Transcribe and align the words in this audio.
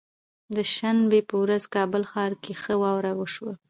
د 0.55 0.57
شنبه 0.75 1.19
به 1.27 1.35
ورځ 1.43 1.63
کابل 1.75 2.03
ښار 2.11 2.31
کې 2.43 2.53
ښه 2.61 2.73
واوره 2.81 3.11
وشوه 3.15 3.53